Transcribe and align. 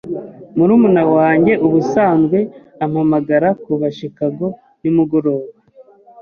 Murumuna 0.55 1.03
wanjye 1.15 1.53
ubusanzwe 1.65 2.39
ampamagara 2.83 3.49
kuva 3.63 3.87
Chicago 3.97 4.45
nimugoroba. 4.81 5.47